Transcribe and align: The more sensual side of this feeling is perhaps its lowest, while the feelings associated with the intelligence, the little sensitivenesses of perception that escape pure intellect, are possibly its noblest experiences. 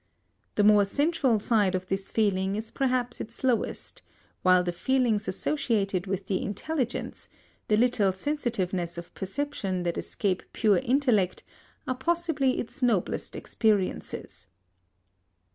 The 0.55 0.63
more 0.63 0.83
sensual 0.83 1.39
side 1.39 1.75
of 1.75 1.85
this 1.85 2.09
feeling 2.09 2.55
is 2.55 2.71
perhaps 2.71 3.21
its 3.21 3.43
lowest, 3.43 4.01
while 4.41 4.63
the 4.63 4.71
feelings 4.71 5.27
associated 5.27 6.07
with 6.07 6.25
the 6.25 6.41
intelligence, 6.41 7.29
the 7.67 7.77
little 7.77 8.11
sensitivenesses 8.11 8.97
of 8.97 9.13
perception 9.13 9.83
that 9.83 9.99
escape 9.99 10.41
pure 10.53 10.77
intellect, 10.77 11.43
are 11.87 11.93
possibly 11.93 12.57
its 12.59 12.81
noblest 12.81 13.35
experiences. 13.35 14.47